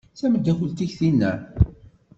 D 0.13 0.15
tameddakelt-ik 0.19 0.91
tinna? 0.99 1.31